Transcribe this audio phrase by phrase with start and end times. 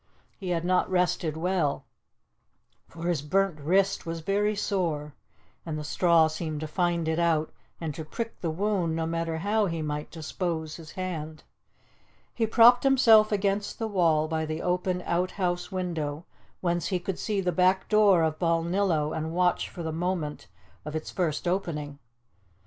[0.39, 1.85] He had not rested well,
[2.87, 5.13] for his burnt wrist was very sore,
[5.63, 9.37] and the straw seemed to find it out and to prick the wound, no matter
[9.37, 11.43] how he might dispose his hand.
[12.33, 16.25] He propped himself against the wall by the open outhouse window,
[16.61, 20.47] whence he could see the back door of Balnillo and watch for the moment
[20.83, 21.99] of its first opening.